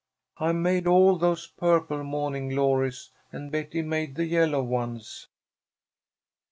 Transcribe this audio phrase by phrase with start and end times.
[0.39, 5.27] I made all those purple mawning glories and Betty made the yellow ones."